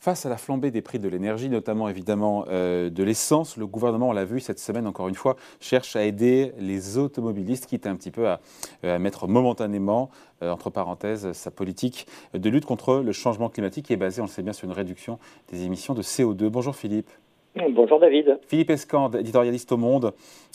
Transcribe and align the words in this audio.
Face 0.00 0.24
à 0.24 0.30
la 0.30 0.38
flambée 0.38 0.70
des 0.70 0.80
prix 0.80 0.98
de 0.98 1.10
l'énergie, 1.10 1.50
notamment 1.50 1.86
évidemment 1.86 2.46
euh, 2.48 2.88
de 2.88 3.04
l'essence, 3.04 3.58
le 3.58 3.66
gouvernement, 3.66 4.08
on 4.08 4.12
l'a 4.12 4.24
vu 4.24 4.40
cette 4.40 4.58
semaine 4.58 4.86
encore 4.86 5.08
une 5.08 5.14
fois, 5.14 5.36
cherche 5.60 5.94
à 5.94 6.06
aider 6.06 6.52
les 6.58 6.96
automobilistes, 6.96 7.66
quitte 7.66 7.86
un 7.86 7.94
petit 7.96 8.10
peu 8.10 8.26
à, 8.26 8.40
euh, 8.84 8.98
mettre 8.98 9.28
momentanément, 9.28 10.08
euh, 10.42 10.52
entre 10.52 10.70
parenthèses, 10.70 11.30
sa 11.32 11.50
politique 11.50 12.06
de 12.32 12.48
lutte 12.48 12.64
contre 12.64 13.00
le 13.00 13.12
changement 13.12 13.50
climatique 13.50 13.84
qui 13.84 13.92
est 13.92 13.98
basée, 13.98 14.22
on 14.22 14.24
le 14.24 14.30
sait 14.30 14.42
bien, 14.42 14.54
sur 14.54 14.64
une 14.64 14.72
réduction 14.72 15.18
des 15.52 15.64
émissions 15.66 15.92
de 15.92 16.00
CO2. 16.00 16.48
Bonjour 16.48 16.74
Philippe. 16.74 17.10
Bonjour 17.54 18.00
David. 18.00 18.38
Philippe 18.48 18.70
Escande, 18.70 19.16
éditorialiste 19.16 19.70
au 19.72 19.76
Monde. 19.76 20.14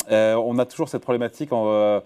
on 0.10 0.58
a 0.58 0.66
toujours 0.66 0.90
cette 0.90 1.04
problématique 1.04 1.54
en 1.54 2.02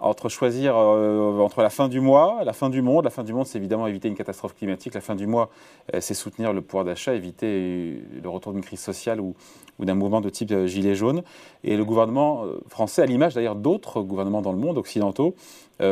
entre 0.00 0.28
choisir 0.28 0.76
euh, 0.76 1.38
entre 1.40 1.62
la 1.62 1.70
fin 1.70 1.88
du 1.88 2.00
mois, 2.00 2.42
la 2.44 2.52
fin 2.52 2.70
du 2.70 2.82
monde. 2.82 3.04
La 3.04 3.10
fin 3.10 3.24
du 3.24 3.32
monde, 3.32 3.46
c'est 3.46 3.58
évidemment 3.58 3.86
éviter 3.86 4.08
une 4.08 4.14
catastrophe 4.14 4.54
climatique. 4.54 4.94
La 4.94 5.00
fin 5.00 5.14
du 5.14 5.26
mois, 5.26 5.50
euh, 5.94 5.98
c'est 6.00 6.14
soutenir 6.14 6.52
le 6.52 6.60
pouvoir 6.60 6.84
d'achat, 6.84 7.14
éviter 7.14 8.00
le 8.22 8.28
retour 8.28 8.52
d'une 8.52 8.62
crise 8.62 8.80
sociale 8.80 9.20
ou, 9.20 9.34
d'un 9.78 9.94
mouvement 9.94 10.20
de 10.20 10.28
type 10.28 10.50
euh, 10.52 10.66
gilet 10.66 10.94
jaune. 10.94 11.22
Et 11.64 11.76
le 11.76 11.84
gouvernement 11.84 12.44
français, 12.68 13.02
à 13.02 13.06
l'image 13.06 13.34
d'ailleurs 13.34 13.56
d'autres 13.56 14.02
gouvernements 14.02 14.42
dans 14.42 14.52
le 14.52 14.58
monde 14.58 14.78
occidentaux, 14.78 15.34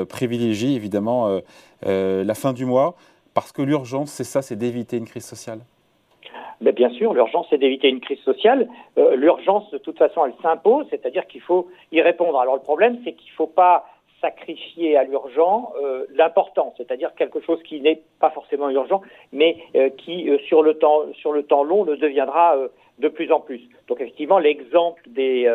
privilégie 0.09 0.75
évidemment 0.75 1.41
la 1.83 2.35
fin 2.35 2.53
du 2.53 2.65
mois 2.65 2.97
parce 3.35 3.53
que 3.53 3.63
l'urgence, 3.63 4.11
c'est 4.11 4.25
ça, 4.25 4.43
c'est 4.43 4.57
d'éviter 4.57 4.97
une 4.97 5.05
crise 5.05 5.25
sociale. 5.25 5.61
Mais 6.61 6.73
bien 6.73 6.91
sûr, 6.91 7.15
l'urgence, 7.15 7.47
c'est 7.51 7.59
d'éviter 7.59 7.89
une 7.89 8.01
crise 8.01 8.19
sociale. 8.21 8.69
l'urgence, 8.97 9.71
de 9.71 9.79
toute 9.79 9.99
façon, 9.99 10.25
elle 10.25 10.35
s'impose, 10.43 10.87
c'est-à-dire 10.91 11.27
qu'il 11.27 11.41
faut 11.41 11.69
y 11.93 12.01
répondre. 12.01 12.39
Alors 12.39 12.55
le 12.55 12.63
problème, 12.63 12.99
c'est 13.05 13.13
qu'il 13.13 13.31
ne 13.31 13.37
faut 13.37 13.47
pas 13.47 13.87
sacrifier 14.27 14.97
à 14.97 15.05
l'urgent 15.05 15.73
euh, 15.81 16.05
l'important, 16.15 16.75
c'est-à-dire 16.77 17.15
quelque 17.15 17.41
chose 17.41 17.63
qui 17.63 17.81
n'est 17.81 18.03
pas 18.21 18.31
forcément 18.31 18.69
urgent, 18.71 19.01
mais 19.33 19.57
euh, 19.77 19.89
qui 19.91 20.29
euh, 20.29 20.39
sur 20.49 20.63
le 20.63 20.75
temps 20.75 21.03
sur 21.15 21.33
le 21.33 21.45
temps 21.45 21.63
long 21.63 21.85
le 21.85 21.97
deviendra 21.97 22.57
de 22.99 23.09
plus 23.09 23.31
en 23.31 23.41
plus. 23.41 23.61
Donc 23.89 24.01
effectivement, 24.01 24.39
l'exemple 24.39 25.01
des 25.07 25.49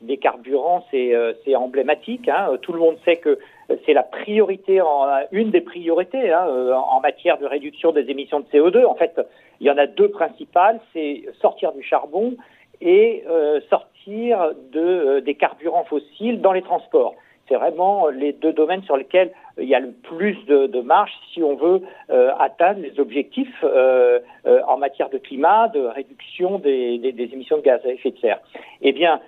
des 0.00 0.16
carburants 0.16 0.84
c'est 0.90 1.56
emblématique. 1.56 2.28
Hein. 2.28 2.52
Tout 2.62 2.72
le 2.72 2.78
monde 2.78 2.96
sait 3.04 3.16
que 3.16 3.38
c'est 3.84 3.92
la 3.92 4.02
priorité, 4.02 4.80
en, 4.80 5.06
une 5.32 5.50
des 5.50 5.60
priorités 5.60 6.32
hein, 6.32 6.46
en 6.46 7.00
matière 7.00 7.38
de 7.38 7.46
réduction 7.46 7.92
des 7.92 8.08
émissions 8.10 8.40
de 8.40 8.46
CO2. 8.46 8.86
En 8.86 8.94
fait, 8.94 9.20
il 9.60 9.66
y 9.66 9.70
en 9.70 9.78
a 9.78 9.86
deux 9.86 10.10
principales, 10.10 10.80
c'est 10.92 11.24
sortir 11.40 11.72
du 11.72 11.82
charbon 11.82 12.36
et 12.80 13.24
sortir 13.68 14.52
de, 14.72 15.20
des 15.20 15.34
carburants 15.34 15.84
fossiles 15.84 16.40
dans 16.40 16.52
les 16.52 16.62
transports 16.62 17.16
c'est 17.48 17.56
vraiment 17.56 18.08
les 18.08 18.32
deux 18.32 18.52
domaines 18.52 18.82
sur 18.84 18.96
lesquels 18.96 19.32
il 19.58 19.68
y 19.68 19.74
a 19.74 19.80
le 19.80 19.92
plus 19.92 20.36
de, 20.46 20.66
de 20.66 20.80
marge 20.80 21.12
si 21.32 21.42
on 21.42 21.54
veut 21.54 21.82
euh, 22.10 22.32
atteindre 22.38 22.80
les 22.80 22.98
objectifs 22.98 23.62
euh, 23.62 24.18
euh, 24.46 24.60
en 24.66 24.78
matière 24.78 25.10
de 25.10 25.18
climat, 25.18 25.68
de 25.68 25.80
réduction 25.80 26.58
des, 26.58 27.00
émissions 27.32 27.58
de 27.58 27.62
gaz 27.62 27.80
à 27.84 27.90
effet 27.90 28.10
de 28.10 28.18
serre. 28.18 28.40
Eh 28.82 28.92
bien, 28.92 29.20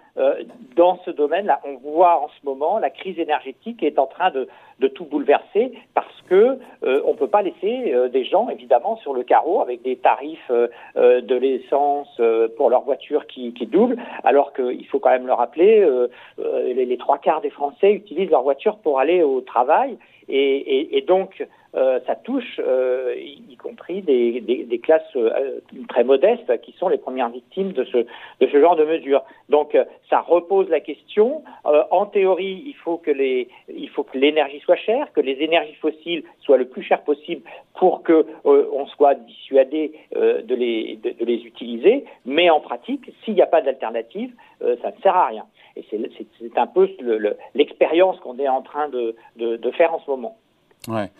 dans 0.76 0.98
ce 1.04 1.10
domaine-là, 1.10 1.60
on 1.64 1.76
voit 1.76 2.22
en 2.22 2.28
ce 2.28 2.46
moment 2.46 2.78
la 2.78 2.88
crise 2.90 3.18
énergétique 3.18 3.82
est 3.82 3.98
en 3.98 4.06
train 4.06 4.30
de, 4.30 4.48
tout 4.88 5.04
bouleverser 5.04 5.72
que 6.26 6.58
on 6.82 7.12
ne 7.12 7.16
peut 7.16 7.28
pas 7.28 7.42
laisser 7.42 7.94
des 8.12 8.24
gens 8.24 8.48
évidemment 8.48 8.96
sur 8.98 9.14
le 9.14 9.22
carreau 9.22 9.60
avec 9.60 9.82
des 9.82 9.96
tarifs 9.96 10.50
de 10.96 11.34
l'essence 11.36 12.20
pour 12.56 12.70
leur 12.70 12.82
voiture 12.82 13.26
qui, 13.26 13.52
qui 13.54 13.66
doublent, 13.66 13.96
alors 14.24 14.52
qu'il 14.52 14.86
faut 14.86 14.98
quand 14.98 15.10
même 15.10 15.26
le 15.26 15.32
rappeler, 15.32 15.86
les, 16.38 16.84
les 16.84 16.98
trois 16.98 17.18
quarts 17.18 17.40
des 17.40 17.50
Français 17.50 17.92
utilisent 17.92 18.30
leur 18.30 18.42
voiture 18.42 18.76
pour 18.78 18.98
aller 18.98 19.22
au 19.22 19.40
travail 19.40 19.98
et, 20.28 21.04
donc, 21.06 21.46
euh, 21.74 22.00
ça 22.06 22.14
touche 22.14 22.58
euh, 22.58 23.14
y, 23.16 23.56
compris 23.56 24.02
des, 24.02 24.80
classes 24.82 25.02
euh, 25.16 25.60
très 25.88 26.04
modestes 26.04 26.60
qui 26.62 26.72
sont 26.72 26.88
les 26.88 26.98
premières 26.98 27.28
victimes 27.28 27.72
de 27.72 27.84
ce, 27.84 28.58
genre 28.58 28.76
de 28.76 28.84
mesures. 28.84 29.22
Donc, 29.48 29.76
ça 30.08 30.20
repose 30.20 30.68
la 30.68 30.80
question. 30.80 31.42
en 31.64 32.06
théorie, 32.06 32.62
il 32.66 32.74
faut 32.74 32.96
que 32.96 33.10
l'énergie 34.14 34.60
soit 34.60 34.76
chère, 34.76 35.12
que 35.12 35.20
les 35.20 35.42
énergies 35.42 35.74
fossiles 35.74 36.24
soient 36.40 36.56
le 36.56 36.66
plus 36.66 36.82
chères 36.82 37.02
possible 37.02 37.42
pour 37.74 38.02
que 38.02 38.26
on 38.44 38.86
soit 38.86 39.14
dissuadé 39.14 39.92
de 40.14 40.54
les, 40.54 41.44
utiliser. 41.44 42.04
Mais 42.24 42.50
en 42.50 42.60
pratique, 42.60 43.12
s'il 43.24 43.34
n'y 43.34 43.42
a 43.42 43.46
pas 43.46 43.60
d'alternative, 43.60 44.32
ça 44.60 44.90
ne 44.90 45.02
sert 45.02 45.16
à 45.16 45.26
rien. 45.26 45.46
Et 45.76 45.84
c'est 45.90 46.58
un 46.58 46.66
peu 46.66 46.88
l'expérience 47.54 48.18
qu'on 48.20 48.38
est 48.38 48.48
en 48.48 48.62
train 48.62 48.88
de, 48.88 49.14
faire 49.72 49.92
en 49.92 50.00
ce 50.00 50.10
moment. 50.10 50.15
Ouais. 50.88 51.10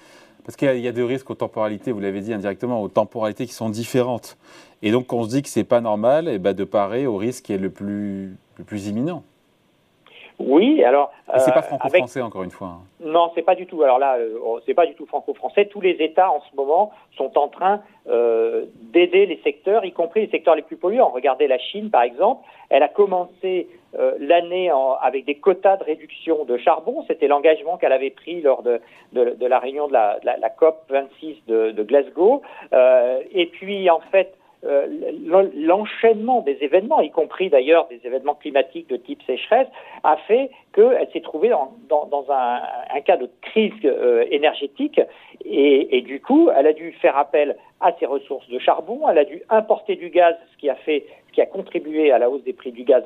Parce 0.45 0.55
qu'il 0.57 0.79
y, 0.79 0.87
a 0.87 0.93
des 0.93 1.03
risques 1.03 1.29
aux 1.29 1.35
temporalités, 1.35 1.91
vous 1.91 1.99
l'avez 1.99 2.21
dit 2.21 2.33
indirectement, 2.33 2.81
aux 2.81 2.89
temporalités 2.89 3.47
qui 3.47 3.53
sont 3.53 3.69
différentes. 3.69 4.37
Et 4.81 4.93
donc, 4.93 5.13
on 5.13 5.25
se 5.25 5.31
dit 5.31 5.43
que 5.43 5.49
ce 5.49 5.59
n'est 5.59 5.65
pas 5.65 5.81
normal 5.81 6.29
et 6.29 6.35
eh 6.35 6.39
ben, 6.39 6.53
de 6.53 6.63
parer 6.63 7.07
au 7.09 7.17
risque 7.17 7.47
qui 7.47 7.53
est 7.53 7.59
le 7.59 7.71
plus, 7.71 8.37
le 8.57 8.65
plus 8.65 8.87
imminent. 8.87 9.25
Oui, 10.39 10.85
alors. 10.85 11.13
Et 11.35 11.39
c'est 11.39 11.53
pas 11.53 11.61
euh, 11.61 11.63
franco-français 11.63 12.21
encore 12.21 12.43
une 12.43 12.51
fois. 12.51 12.69
Hein. 12.69 12.81
Non, 13.01 13.31
c'est 13.35 13.43
pas 13.43 13.55
du 13.55 13.67
tout. 13.67 13.83
Alors 13.83 13.99
là, 13.99 14.17
euh, 14.17 14.39
c'est 14.67 14.75
pas 14.75 14.87
du 14.87 14.95
tout 14.95 15.07
franco-français. 15.07 15.67
Tous 15.67 15.81
les 15.81 15.97
États 16.01 16.31
en 16.31 16.41
ce 16.51 16.57
moment 16.57 16.93
sont 17.17 17.37
en 17.39 17.49
train 17.49 17.81
euh, 18.09 18.67
d'aider 18.93 19.27
les 19.27 19.41
secteurs, 19.43 19.85
y 19.85 19.93
compris 19.93 20.21
les 20.21 20.31
secteurs 20.31 20.55
les 20.55 20.63
plus 20.63 20.77
polluants. 20.77 21.09
Regardez 21.09 21.47
la 21.47 21.59
Chine, 21.59 21.91
par 21.91 22.03
exemple. 22.03 22.47
Elle 22.69 22.83
a 22.83 22.89
commencé 22.89 23.69
euh, 23.99 24.13
l'année 24.19 24.71
avec 25.01 25.25
des 25.25 25.37
quotas 25.37 25.79
de 25.79 25.85
réduction 25.85 26.45
de 26.45 26.59
charbon. 26.59 27.05
C'était 27.07 27.29
l'engagement 27.29 27.79
qu'elle 27.79 27.93
avait 27.93 28.11
pris 28.11 28.43
lors 28.43 28.63
de, 28.63 28.81
de, 29.13 29.31
de, 29.31 29.47
la 29.47 29.59
réunion 29.59 29.89
de 29.89 29.95
la, 29.95 30.19
de 30.19 30.27
la, 30.27 30.51
COP 30.51 30.83
26 30.91 31.45
de, 31.47 31.71
de 31.71 31.83
Glasgow. 31.83 32.43
Euh, 32.73 33.21
et 33.33 33.47
puis, 33.47 33.89
en 33.89 34.01
fait, 34.01 34.35
euh, 34.35 34.46
l'enchaînement 34.63 36.41
des 36.41 36.59
événements, 36.61 37.01
y 37.01 37.11
compris 37.11 37.51
d'ailleurs 37.51 37.87
des 37.89 38.01
événements 38.05 38.35
climatiques 38.35 38.89
de 38.89 38.97
type 38.97 39.23
sécheresse, 39.27 39.69
a 40.03 40.17
fait 40.17 40.51
qu'elle 40.75 41.09
s'est 41.13 41.21
trouvée 41.21 41.51
dans, 41.89 42.27
un, 42.29 42.61
un, 42.95 43.01
cas 43.01 43.17
de 43.17 43.29
crise 43.43 43.73
euh, 43.85 44.25
énergétique 44.31 45.01
et, 45.45 46.03
du 46.03 46.21
coup, 46.21 46.51
elle 46.57 46.67
a 46.67 46.73
dû 46.73 46.93
faire 46.93 47.17
appel 47.17 47.57
à 47.81 47.93
ses 47.99 48.07
ressources 48.07 48.49
de 48.49 48.59
charbon, 48.59 49.09
elle 49.09 49.19
a 49.19 49.25
dû 49.25 49.43
importer 49.49 49.97
du 49.97 50.11
gaz, 50.11 50.35
ce 50.53 50.57
qui 50.59 50.69
a 50.69 50.75
fait, 50.75 51.07
ce 51.29 51.33
qui 51.33 51.41
a 51.41 51.47
contribué 51.47 52.11
à 52.11 52.19
la 52.19 52.31
hausse 52.31 52.43
des 52.43 52.53
prix 52.53 52.73
du 52.73 52.85
gaz 52.85 53.05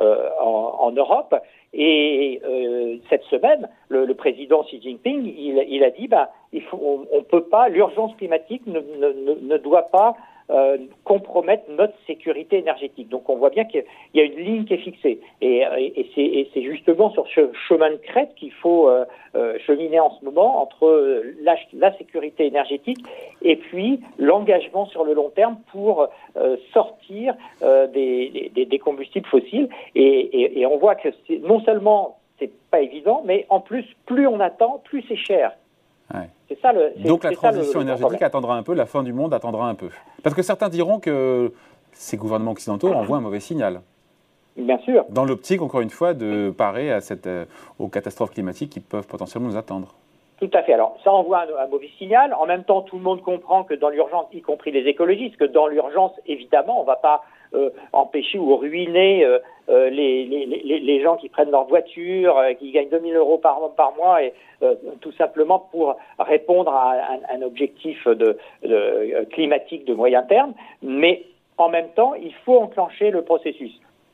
euh, 0.00 0.28
en, 0.40 0.92
Europe. 0.92 1.34
Et 1.72 2.40
euh, 2.44 2.96
cette 3.08 3.24
semaine, 3.24 3.68
le, 3.88 4.12
président 4.14 4.62
Xi 4.64 4.80
Jinping, 4.80 5.24
il, 5.36 5.84
a 5.84 5.90
dit, 5.90 6.06
bah, 6.06 6.30
il 6.52 6.62
faut, 6.62 6.78
on, 6.82 7.06
on 7.16 7.22
peut 7.22 7.44
pas, 7.44 7.68
l'urgence 7.68 8.14
climatique 8.16 8.66
ne, 8.66 8.80
ne, 8.80 9.34
ne 9.40 9.56
doit 9.56 9.88
pas 9.88 10.16
euh, 10.50 10.78
compromettre 11.04 11.64
notre 11.70 11.94
sécurité 12.06 12.58
énergétique. 12.58 13.08
Donc 13.08 13.28
on 13.28 13.36
voit 13.36 13.50
bien 13.50 13.64
qu'il 13.64 13.84
y 14.14 14.20
a 14.20 14.24
une 14.24 14.38
ligne 14.38 14.64
qui 14.64 14.74
est 14.74 14.78
fixée. 14.78 15.20
Et, 15.40 15.62
et 15.78 16.50
c'est 16.52 16.62
justement 16.62 17.10
sur 17.10 17.26
ce 17.28 17.52
chemin 17.68 17.90
de 17.90 17.96
crête 17.96 18.34
qu'il 18.34 18.52
faut 18.52 18.88
euh, 18.88 19.04
euh, 19.36 19.58
cheminer 19.66 20.00
en 20.00 20.10
ce 20.18 20.24
moment 20.24 20.60
entre 20.60 21.22
la, 21.42 21.96
sécurité 21.98 22.46
énergétique 22.46 22.98
et 23.42 23.56
puis 23.56 24.00
l'engagement 24.18 24.86
sur 24.86 25.04
le 25.04 25.14
long 25.14 25.30
terme 25.30 25.56
pour 25.70 26.08
sortir 26.72 27.34
des, 27.62 28.80
combustibles 28.82 29.26
fossiles. 29.26 29.68
Et, 29.94 30.60
et 30.60 30.66
on 30.66 30.78
voit 30.78 30.94
que 30.94 31.08
non 31.42 31.60
seulement 31.60 32.18
c'est 32.40 32.50
pas 32.70 32.80
évident, 32.80 33.22
mais 33.24 33.46
en 33.50 33.60
plus, 33.60 33.84
plus 34.06 34.26
on 34.26 34.40
attend, 34.40 34.80
plus 34.84 35.04
c'est 35.08 35.16
cher. 35.16 35.52
Ça 36.60 36.72
le, 36.72 36.92
Donc 37.06 37.24
la 37.24 37.32
transition 37.32 37.80
énergétique 37.80 38.22
attendra 38.22 38.56
un 38.56 38.62
peu, 38.62 38.74
la 38.74 38.84
fin 38.84 39.02
du 39.02 39.12
monde 39.12 39.32
attendra 39.32 39.68
un 39.68 39.74
peu. 39.74 39.88
Parce 40.22 40.34
que 40.34 40.42
certains 40.42 40.68
diront 40.68 40.98
que 41.00 41.52
ces 41.92 42.16
gouvernements 42.16 42.50
occidentaux 42.50 42.92
envoient 42.92 43.16
un 43.16 43.22
mauvais 43.22 43.40
signal. 43.40 43.80
Bien 44.56 44.78
sûr. 44.78 45.04
Dans 45.08 45.24
l'optique, 45.24 45.62
encore 45.62 45.80
une 45.80 45.90
fois, 45.90 46.12
de 46.12 46.50
parer 46.50 46.92
à 46.92 47.00
cette, 47.00 47.26
euh, 47.26 47.44
aux 47.78 47.88
catastrophes 47.88 48.32
climatiques 48.32 48.70
qui 48.70 48.80
peuvent 48.80 49.06
potentiellement 49.06 49.48
nous 49.48 49.56
attendre. 49.56 49.94
Tout 50.38 50.50
à 50.54 50.62
fait. 50.62 50.72
Alors, 50.72 50.96
ça 51.04 51.12
envoie 51.12 51.42
un, 51.42 51.66
mauvais 51.68 51.90
signal. 51.98 52.34
En 52.34 52.46
même 52.46 52.64
temps, 52.64 52.82
tout 52.82 52.96
le 52.96 53.02
monde 53.02 53.22
comprend 53.22 53.62
que 53.64 53.74
dans 53.74 53.90
l'urgence, 53.90 54.26
y 54.32 54.40
compris 54.40 54.70
les 54.70 54.88
écologistes, 54.88 55.36
que 55.36 55.44
dans 55.44 55.66
l'urgence, 55.66 56.12
évidemment, 56.26 56.78
on 56.78 56.82
ne 56.82 56.86
va 56.86 56.96
pas 56.96 57.22
empêcher 57.92 58.38
ou 58.38 58.56
ruiner 58.56 59.24
euh, 59.24 59.38
euh, 59.68 59.90
les, 59.90 60.24
les, 60.24 60.46
les, 60.46 60.80
les, 60.80 61.02
gens 61.02 61.16
qui 61.16 61.28
prennent 61.28 61.50
leur 61.50 61.64
voiture, 61.64 62.40
qui 62.58 62.70
gagnent 62.72 62.88
2000 62.88 63.14
euros 63.16 63.38
par, 63.38 63.58
par 63.76 63.94
mois, 63.96 64.22
et 64.22 64.32
tout 65.00 65.12
simplement 65.12 65.58
pour 65.70 65.96
répondre 66.18 66.72
à 66.72 66.96
un, 67.32 67.42
objectif 67.42 68.06
de, 68.06 68.36
climatique 69.30 69.84
de 69.84 69.94
moyen 69.94 70.22
terme. 70.22 70.54
Mais 70.82 71.24
en 71.56 71.68
même 71.68 71.88
temps, 71.90 72.14
il 72.14 72.34
faut 72.44 72.58
enclencher 72.58 73.10
le 73.10 73.22
processus. 73.22 73.72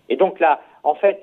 Et 0.08 0.16
donc 0.16 0.40
là, 0.40 0.60
en 0.84 0.94
fait, 0.94 1.20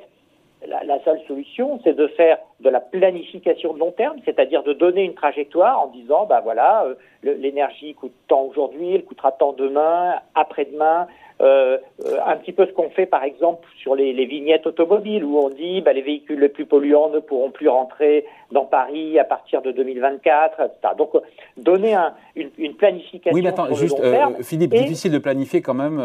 la, 0.67 1.03
seule 1.03 1.19
solution, 1.27 1.79
c'est 1.83 1.93
de 1.93 2.07
faire 2.07 2.37
de 2.59 2.69
la 2.69 2.79
planification 2.79 3.73
de 3.73 3.79
long 3.79 3.91
terme, 3.91 4.17
c'est-à-dire 4.25 4.63
de 4.63 4.73
donner 4.73 5.03
une 5.03 5.13
trajectoire 5.13 5.79
en 5.81 5.87
disant, 5.87 6.25
bah 6.25 6.41
voilà, 6.41 6.85
euh, 6.85 6.95
l'énergie 7.23 7.93
coûte 7.93 8.13
tant 8.27 8.43
aujourd'hui, 8.43 8.95
elle 8.95 9.03
coûtera 9.03 9.31
tant 9.31 9.53
demain, 9.53 10.15
après-demain, 10.35 11.07
euh, 11.43 11.77
un 12.25 12.37
petit 12.37 12.53
peu 12.53 12.65
ce 12.65 12.71
qu'on 12.71 12.89
fait 12.89 13.05
par 13.05 13.23
exemple 13.23 13.67
sur 13.77 13.95
les, 13.95 14.13
vignettes 14.25 14.65
automobiles 14.65 15.23
où 15.23 15.37
on 15.37 15.49
dit 15.49 15.81
bah, 15.81 15.93
les 15.93 16.01
véhicules 16.01 16.39
les 16.39 16.49
plus 16.49 16.65
polluants 16.65 17.09
ne 17.09 17.19
pourront 17.19 17.51
plus 17.51 17.67
rentrer 17.67 18.25
dans 18.51 18.65
Paris 18.65 19.19
à 19.19 19.23
partir 19.23 19.61
de 19.61 19.71
2024, 19.71 20.61
etc. 20.61 20.93
Donc 20.97 21.11
donner 21.57 21.95
une, 22.35 22.73
planification. 22.75 23.33
Oui, 23.33 23.41
mais 23.41 23.49
attends, 23.49 23.73
juste 23.73 23.99
Philippe, 24.41 24.71
difficile 24.71 25.11
de 25.11 25.17
planifier 25.17 25.61
quand 25.61 25.73
même 25.73 25.97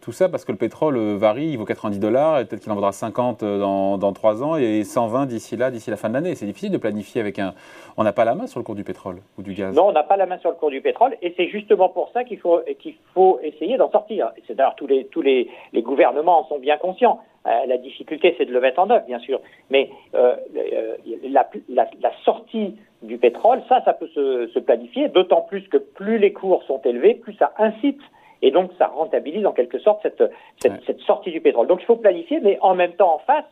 tout 0.00 0.12
ça 0.12 0.28
parce 0.28 0.44
que 0.44 0.52
le 0.52 0.58
pétrole 0.58 0.98
varie, 1.16 1.46
il 1.46 1.58
vaut 1.58 1.64
90 1.64 1.98
dollars 1.98 2.40
et 2.40 2.44
peut-être 2.44 2.62
qu'il 2.62 2.72
en 2.72 2.74
vaudra 2.74 2.92
50 2.92 3.42
dans, 3.44 3.98
dans 3.98 4.12
3 4.12 4.42
ans 4.42 4.56
et 4.56 4.84
120 4.84 5.26
d'ici 5.26 5.56
là, 5.56 5.70
d'ici 5.70 5.90
la 5.90 5.96
fin 5.96 6.08
de 6.08 6.14
l'année. 6.14 6.34
C'est 6.34 6.46
difficile 6.46 6.70
de 6.70 6.78
planifier 6.78 7.20
avec 7.20 7.38
un. 7.38 7.54
On 7.96 8.04
n'a 8.04 8.12
pas 8.12 8.24
la 8.24 8.34
main 8.34 8.46
sur 8.46 8.60
le 8.60 8.64
cours 8.64 8.74
du 8.74 8.84
pétrole 8.84 9.16
ou 9.38 9.42
du 9.42 9.54
gaz. 9.54 9.74
Non, 9.74 9.88
on 9.88 9.92
n'a 9.92 10.02
pas 10.02 10.16
la 10.16 10.26
main 10.26 10.38
sur 10.38 10.50
le 10.50 10.56
cours 10.56 10.70
du 10.70 10.80
pétrole 10.80 11.16
et 11.22 11.34
c'est 11.36 11.48
justement 11.48 11.88
pour 11.88 12.10
ça 12.12 12.24
qu'il 12.24 12.38
faut, 12.38 12.60
qu'il 12.78 12.94
faut 13.14 13.38
essayer 13.42 13.76
d'en 13.76 13.90
sortir. 13.90 14.32
Et 14.36 14.42
d'ailleurs 14.54 14.74
tous 14.76 14.86
les, 14.86 15.06
tous 15.06 15.22
les, 15.22 15.48
les 15.72 15.82
gouvernements 15.82 16.40
en 16.40 16.44
sont 16.44 16.58
bien 16.58 16.76
conscients. 16.76 17.20
Euh, 17.46 17.66
la 17.66 17.76
difficulté, 17.76 18.34
c'est 18.38 18.44
de 18.44 18.52
le 18.52 18.60
mettre 18.60 18.78
en 18.78 18.88
œuvre, 18.90 19.04
bien 19.06 19.18
sûr. 19.18 19.40
Mais 19.70 19.90
euh, 20.14 20.36
euh, 20.56 20.96
la, 21.24 21.48
la, 21.68 21.88
la, 22.00 22.12
sortie 22.24 22.76
du 23.02 23.18
pétrole, 23.18 23.62
ça, 23.68 23.82
ça 23.84 23.94
peut 23.94 24.06
se, 24.14 24.46
se 24.54 24.58
planifier, 24.60 25.08
d'autant 25.08 25.42
plus 25.42 25.62
que 25.68 25.78
plus 25.78 26.18
les 26.18 26.32
cours 26.32 26.62
sont 26.64 26.80
élevés, 26.84 27.14
plus 27.14 27.34
ça 27.34 27.52
incite 27.58 28.00
et 28.42 28.50
donc 28.50 28.70
ça 28.78 28.88
rentabilise 28.88 29.46
en 29.46 29.52
quelque 29.52 29.78
sorte 29.78 30.02
cette, 30.02 30.22
cette, 30.60 30.84
cette 30.84 31.00
sortie 31.00 31.30
du 31.30 31.40
pétrole. 31.40 31.66
Donc 31.66 31.80
il 31.80 31.86
faut 31.86 31.96
planifier, 31.96 32.40
mais 32.40 32.58
en 32.60 32.74
même 32.74 32.92
temps, 32.92 33.14
en 33.14 33.18
face, 33.18 33.44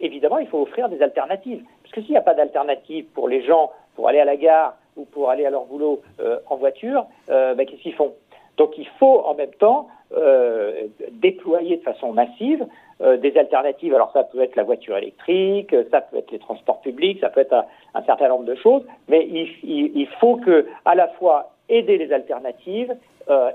évidemment, 0.00 0.38
il 0.38 0.46
faut 0.46 0.60
offrir 0.60 0.88
des 0.88 1.02
alternatives. 1.02 1.62
Parce 1.82 1.94
que 1.94 2.00
s'il 2.02 2.10
n'y 2.10 2.18
a 2.18 2.22
pas 2.22 2.34
d'alternative 2.34 3.06
pour 3.14 3.28
les 3.28 3.42
gens 3.44 3.72
pour 3.94 4.08
aller 4.08 4.20
à 4.20 4.24
la 4.24 4.36
gare 4.36 4.76
ou 4.96 5.04
pour 5.04 5.30
aller 5.30 5.44
à 5.44 5.50
leur 5.50 5.64
boulot 5.64 6.02
euh, 6.20 6.38
en 6.48 6.56
voiture, 6.56 7.06
euh, 7.30 7.54
ben, 7.54 7.66
qu'est-ce 7.66 7.82
qu'ils 7.82 7.94
font? 7.94 8.14
Donc 8.58 8.76
il 8.76 8.86
faut 8.98 9.22
en 9.24 9.34
même 9.34 9.54
temps 9.58 9.88
euh, 10.16 10.86
déployer 11.12 11.76
de 11.76 11.82
façon 11.82 12.12
massive 12.12 12.66
des 13.00 13.36
alternatives. 13.36 13.94
Alors 13.94 14.10
ça 14.12 14.24
peut 14.24 14.40
être 14.40 14.56
la 14.56 14.64
voiture 14.64 14.96
électrique, 14.96 15.72
ça 15.92 16.00
peut 16.00 16.16
être 16.16 16.32
les 16.32 16.40
transports 16.40 16.80
publics, 16.80 17.20
ça 17.20 17.28
peut 17.28 17.40
être 17.40 17.54
un, 17.94 18.02
certain 18.02 18.28
nombre 18.28 18.44
de 18.44 18.56
choses, 18.56 18.82
mais 19.08 19.24
il, 19.24 20.08
faut 20.18 20.34
que 20.34 20.66
à 20.84 20.96
la 20.96 21.06
fois 21.06 21.52
aider 21.68 21.96
les 21.96 22.12
alternatives 22.12 22.92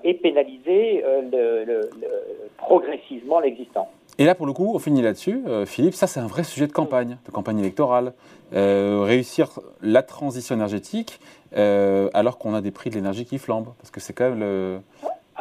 et 0.06 0.14
pénaliser 0.14 1.04
progressivement 2.58 3.42
l'existant. 3.42 3.90
Et 4.20 4.26
là, 4.26 4.36
pour 4.36 4.46
le 4.46 4.54
coup, 4.54 4.72
on 4.74 4.80
finit 4.80 5.02
là-dessus. 5.02 5.42
Euh, 5.48 5.66
Philippe, 5.66 5.96
ça, 5.96 6.06
c'est 6.06 6.20
un 6.20 6.28
vrai 6.28 6.44
sujet 6.44 6.68
de 6.68 6.72
campagne, 6.72 7.18
de 7.26 7.32
campagne 7.32 7.60
électorale. 7.60 8.14
Euh, 8.54 9.02
réussir 9.04 9.60
la 9.82 10.04
transition 10.04 10.54
énergétique 10.54 11.20
euh, 11.58 12.10
alors 12.14 12.38
qu'on 12.38 12.54
a 12.54 12.62
des 12.62 12.70
prix 12.70 12.92
de 12.92 12.96
l'énergie 12.96 13.26
qui 13.26 13.40
flambent. 13.40 13.74
Parce 13.80 13.90
que 13.90 14.00
c'est 14.00 14.14
quand 14.14 14.30
même 14.30 14.40
le, 14.40 14.80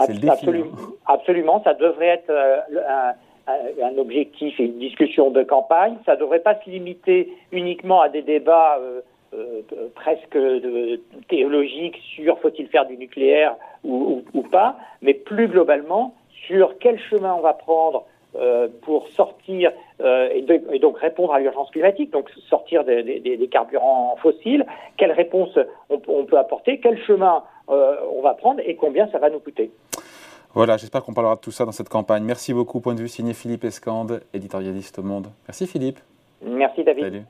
le 0.01 0.15
défi. 0.15 0.29
Absolument. 0.29 0.71
Hein. 0.79 0.93
Absolument. 1.07 1.63
Ça 1.65 1.75
devrait 1.75 2.09
être 2.09 2.31
un, 2.31 3.13
un, 3.83 3.99
objectif 3.99 4.59
et 4.61 4.65
une 4.65 4.79
discussion 4.79 5.31
de 5.31 5.43
campagne. 5.43 5.97
Ça 6.07 6.15
ne 6.15 6.21
devrait 6.21 6.41
pas 6.41 6.55
se 6.61 6.71
limiter 6.71 7.33
uniquement 7.53 8.01
à 8.01 8.09
des 8.09 8.23
débats 8.23 8.79
presque 9.95 10.39
théologiques 11.29 11.99
sur 12.15 12.39
faut-il 12.41 12.69
faire 12.69 12.87
du 12.87 12.97
nucléaire 12.99 13.57
ou, 13.83 14.23
ou, 14.35 14.43
pas, 14.43 14.77
mais 15.01 15.15
plus 15.15 15.49
globalement 15.49 16.15
sur 16.47 16.79
quel 16.79 16.99
chemin 16.99 17.35
on 17.35 17.41
va 17.41 17.55
prendre 17.55 18.05
euh, 18.35 18.67
pour 18.81 19.09
sortir 19.09 19.73
euh, 20.01 20.31
et, 20.33 20.79
donc 20.79 20.99
répondre 20.99 21.35
à 21.35 21.39
l'urgence 21.39 21.71
climatique, 21.71 22.11
donc 22.13 22.31
sortir 22.49 22.83
des, 22.83 23.49
carburants 23.51 24.17
fossiles, 24.23 24.65
quelle 24.97 25.13
réponse 25.13 25.59
on, 25.91 25.99
peut 26.25 26.39
apporter, 26.39 26.81
quel 26.81 26.99
chemin 27.03 27.43
euh, 27.62 27.62
on 27.73 28.23
va 28.23 28.35
prendre 28.35 28.61
et 28.65 28.77
combien 28.77 29.09
ça 29.11 29.19
va 29.19 29.31
nous 29.31 29.41
coûter. 29.41 29.71
Voilà, 30.55 30.77
j'espère 30.77 31.03
qu'on 31.03 31.15
parlera 31.15 31.37
de 31.37 31.41
tout 31.41 31.51
ça 31.51 31.65
dans 31.65 31.73
cette 31.73 31.89
campagne. 31.89 32.25
Merci 32.25 32.53
beaucoup. 32.53 32.81
Point 32.81 32.95
de 32.95 33.01
vue 33.01 33.09
signé 33.09 33.33
Philippe 33.33 33.65
Escande, 33.65 34.23
éditorialiste 34.35 34.99
au 34.99 35.03
Monde. 35.03 35.29
Merci 35.49 35.67
Philippe. 35.67 35.99
Merci 36.43 36.85
David. 36.85 37.05
Salut. 37.05 37.23